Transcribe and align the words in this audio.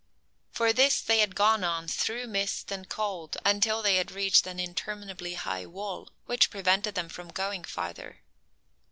For 0.51 0.73
this 0.73 0.99
they 0.99 1.19
had 1.19 1.35
gone 1.35 1.63
on 1.63 1.87
through 1.87 2.25
mist 2.25 2.71
and 2.71 2.89
cold 2.89 3.37
until 3.45 3.83
they 3.83 3.97
had 3.97 4.11
reached 4.11 4.47
an 4.47 4.59
interminably 4.59 5.35
high 5.35 5.67
wall, 5.67 6.09
which 6.25 6.49
prevented 6.49 6.95
them 6.95 7.07
from 7.07 7.27
going 7.29 7.63
farther. 7.63 8.23